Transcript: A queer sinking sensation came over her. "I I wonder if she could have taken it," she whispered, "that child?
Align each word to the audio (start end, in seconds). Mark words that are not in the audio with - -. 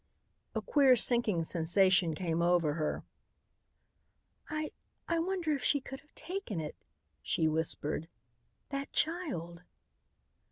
A 0.55 0.63
queer 0.63 0.95
sinking 0.95 1.43
sensation 1.43 2.15
came 2.15 2.41
over 2.41 2.73
her. 2.73 3.03
"I 4.49 4.71
I 5.07 5.19
wonder 5.19 5.53
if 5.53 5.63
she 5.63 5.79
could 5.79 5.99
have 5.99 6.15
taken 6.15 6.59
it," 6.59 6.75
she 7.21 7.47
whispered, 7.47 8.07
"that 8.69 8.91
child? 8.93 9.61